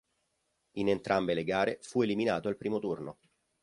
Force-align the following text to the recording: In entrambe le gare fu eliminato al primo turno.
In 0.77 0.89
entrambe 0.89 1.35
le 1.35 1.43
gare 1.43 1.77
fu 1.83 2.01
eliminato 2.01 2.47
al 2.47 2.57
primo 2.57 2.79
turno. 2.79 3.19